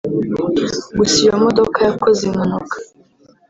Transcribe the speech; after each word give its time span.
Gusa 0.97 1.15
iyo 1.23 1.33
modoka 1.43 1.77
yakoze 1.87 2.21
impanuka 2.29 2.75